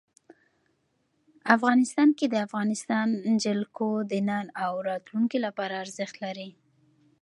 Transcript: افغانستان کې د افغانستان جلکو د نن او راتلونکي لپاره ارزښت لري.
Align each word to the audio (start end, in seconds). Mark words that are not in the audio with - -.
افغانستان 1.55 2.09
کې 2.17 2.25
د 2.29 2.35
افغانستان 2.47 3.07
جلکو 3.43 3.89
د 4.11 4.13
نن 4.29 4.45
او 4.63 4.71
راتلونکي 4.89 5.37
لپاره 5.45 5.73
ارزښت 5.83 6.15
لري. 6.25 6.49